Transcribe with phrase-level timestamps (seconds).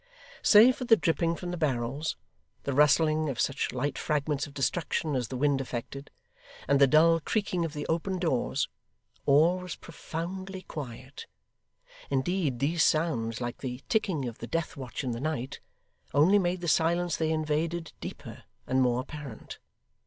[0.41, 2.17] Save for the dripping from the barrels,
[2.63, 6.09] the rustling of such light fragments of destruction as the wind affected,
[6.67, 8.67] and the dull creaking of the open doors,
[9.27, 11.27] all was profoundly quiet:
[12.09, 15.59] indeed, these sounds, like the ticking of the death watch in the night,
[16.15, 19.59] only made the silence they invaded deeper and more apparent.